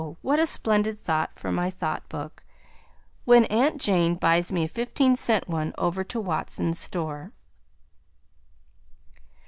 What 0.23 0.39
a 0.39 0.47
splendid 0.47 0.97
thought 0.97 1.35
for 1.35 1.51
my 1.51 1.69
Thought 1.69 2.09
Book 2.09 2.43
when 3.23 3.45
Aunt 3.45 3.79
Jane 3.79 4.15
buys 4.15 4.51
me 4.51 4.63
a 4.63 4.67
fifteen 4.67 5.15
cent 5.15 5.47
one 5.47 5.75
over 5.77 6.03
to 6.03 6.19
Watson's 6.19 6.79
store. 6.79 7.33